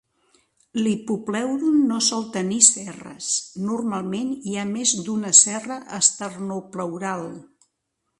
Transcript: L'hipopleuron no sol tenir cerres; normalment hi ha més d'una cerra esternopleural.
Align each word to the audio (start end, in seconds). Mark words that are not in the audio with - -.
L'hipopleuron 0.77 1.75
no 1.89 1.99
sol 2.05 2.23
tenir 2.37 2.57
cerres; 2.67 3.27
normalment 3.65 4.31
hi 4.53 4.57
ha 4.57 4.65
més 4.71 4.95
d'una 5.09 5.33
cerra 5.41 5.77
esternopleural. 5.99 7.23